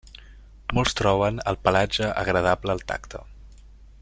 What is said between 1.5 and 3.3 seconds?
el pelatge agradable al tacte.